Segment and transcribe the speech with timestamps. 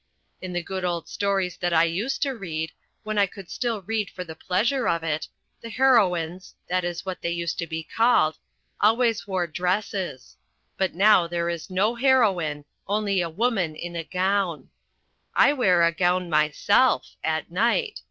[0.41, 2.71] In the good old stories that I used to read,
[3.03, 5.27] when I could still read for the pleasure of it,
[5.61, 8.39] the heroines that was what they used to be called
[8.79, 10.37] always wore dresses.
[10.75, 14.71] But now there is no heroine, only a woman in a gown.
[15.35, 17.99] I wear a gown myself at night.